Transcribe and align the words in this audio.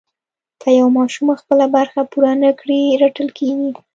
که 0.61 0.69
یو 0.79 0.87
ماشوم 0.97 1.27
خپله 1.41 1.65
برخه 1.75 2.01
پوره 2.11 2.33
نه 2.43 2.51
کړي 2.59 2.79
رټل 3.01 3.27
کېږي. 3.37 3.71